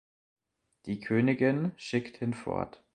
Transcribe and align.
Die 0.87 0.99
Königin 0.99 1.73
schickt 1.77 2.17
hin 2.17 2.33
fort. 2.33 2.83